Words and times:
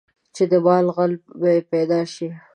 چې 0.35 0.43
د 0.51 0.53
مال 0.65 0.85
غل 0.95 1.13
به 1.39 1.47
یې 1.55 1.61
پیدا 1.71 1.99
شي. 2.13 2.29